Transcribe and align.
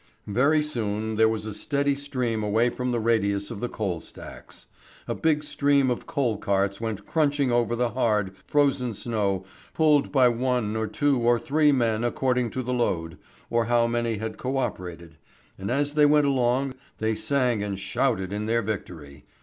Very 0.25 0.63
soon 0.63 1.15
there 1.15 1.29
was 1.29 1.45
a 1.45 1.53
steady 1.53 1.93
stream 1.93 2.41
away 2.41 2.71
from 2.71 2.91
the 2.91 2.99
radius 2.99 3.51
of 3.51 3.59
the 3.59 3.69
coal 3.69 3.99
stacks. 3.99 4.65
A 5.07 5.13
big 5.13 5.43
stream 5.43 5.91
of 5.91 6.07
coal 6.07 6.39
carts 6.39 6.81
went 6.81 7.05
crunching 7.05 7.51
over 7.51 7.75
the 7.75 7.89
hard, 7.91 8.33
frozen 8.47 8.95
snow 8.95 9.45
pulled 9.75 10.11
by 10.11 10.27
one 10.27 10.75
or 10.75 10.87
two 10.87 11.19
or 11.19 11.37
three 11.37 11.71
men 11.71 12.03
according 12.03 12.49
to 12.49 12.63
the 12.63 12.73
load, 12.73 13.19
or 13.51 13.65
how 13.65 13.85
many 13.85 14.17
had 14.17 14.39
co 14.39 14.57
operated, 14.57 15.17
and 15.55 15.69
as 15.69 15.93
they 15.93 16.07
went 16.07 16.25
along 16.25 16.73
they 16.97 17.13
sang 17.13 17.61
and 17.61 17.77
shouted 17.77 18.33
in 18.33 18.47
their 18.47 18.63
victory. 18.63 19.25